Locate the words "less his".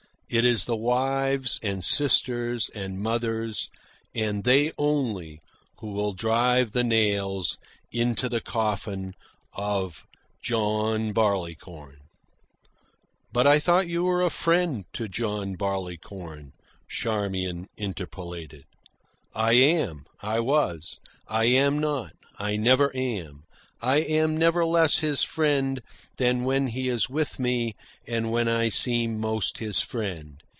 24.63-25.23